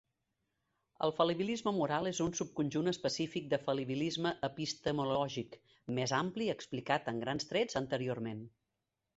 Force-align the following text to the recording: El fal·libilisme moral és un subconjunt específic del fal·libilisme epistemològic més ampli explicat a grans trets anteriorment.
El 1.07 1.11
fal·libilisme 1.17 1.73
moral 1.79 2.09
és 2.11 2.21
un 2.25 2.31
subconjunt 2.39 2.91
específic 2.93 3.45
del 3.51 3.61
fal·libilisme 3.67 4.33
epistemològic 4.49 5.55
més 5.99 6.17
ampli 6.25 6.51
explicat 6.59 7.13
a 7.13 7.15
grans 7.27 7.51
trets 7.53 7.83
anteriorment. 7.85 8.43